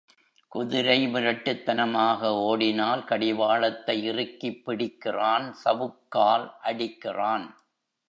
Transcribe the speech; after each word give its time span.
குதிரை 0.51 1.07
முரட்டுத்தனமாக 1.07 2.31
ஓடினால் 2.39 3.03
கடிவாளத்தை 3.03 4.09
இறுக்கிப் 4.09 4.61
பிடிக்கிறான் 4.65 5.55
சவுக்கால் 5.65 6.47
அடிக்கிறான். 6.63 7.47